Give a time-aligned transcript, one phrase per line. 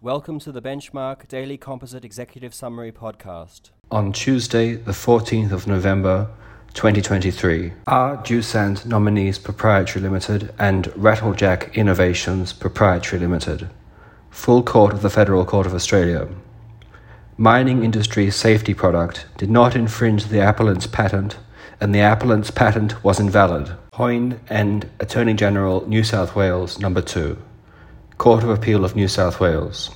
[0.00, 3.70] Welcome to the Benchmark Daily Composite Executive Summary Podcast.
[3.90, 6.30] On Tuesday, the 14th of November,
[6.74, 13.70] 2023, are Dewsand Nominees Proprietary Limited and Rattlejack Innovations Proprietary Limited.
[14.30, 16.28] Full Court of the Federal Court of Australia.
[17.36, 21.38] Mining industry safety product did not infringe the appellant's patent,
[21.80, 23.72] and the appellant's patent was invalid.
[23.94, 27.36] Hoyne and Attorney General, New South Wales, Number 2.
[28.18, 29.90] Court of Appeal of New South Wales.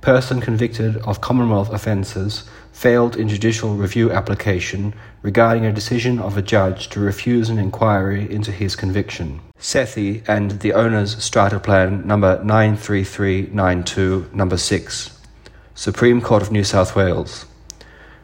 [0.00, 6.42] Person convicted of Commonwealth offences failed in judicial review application regarding a decision of a
[6.42, 9.40] judge to refuse an inquiry into his conviction.
[9.60, 15.20] Sethi and the owner's strata plan number 93392, number 6.
[15.76, 17.46] Supreme Court of New South Wales.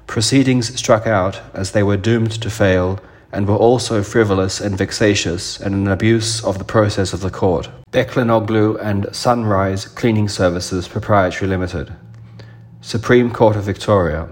[0.08, 2.98] Proceedings struck out as they were doomed to fail
[3.32, 7.70] and were also frivolous and vexatious and an abuse of the process of the court.
[7.90, 11.92] Beklenoglu and Sunrise Cleaning Services Proprietary Limited.
[12.82, 14.28] Supreme Court of Victoria.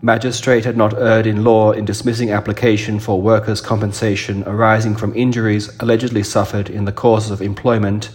[0.00, 5.74] Magistrate had not erred in law in dismissing application for workers' compensation arising from injuries
[5.80, 8.10] allegedly suffered in the course of employment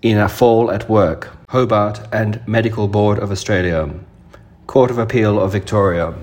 [0.00, 1.30] in a fall at work.
[1.50, 3.90] Hobart and Medical Board of Australia.
[4.66, 6.14] Court of Appeal of Victoria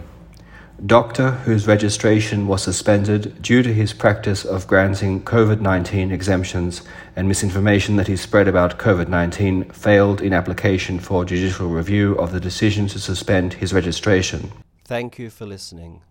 [0.85, 6.81] doctor whose registration was suspended due to his practice of granting COVID 19 exemptions
[7.16, 12.31] and misinformation that he spread about COVID 19 failed in application for judicial review of
[12.31, 14.52] the decision to suspend his registration.
[14.86, 16.02] Thank you for listening.